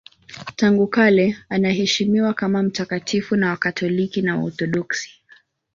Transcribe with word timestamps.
Tangu 0.55 0.87
kale 0.87 1.37
anaheshimiwa 1.49 2.33
kama 2.33 2.63
mtakatifu 2.63 3.35
na 3.35 3.49
Wakatoliki 3.49 4.21
na 4.21 4.37
Waorthodoksi. 4.37 5.09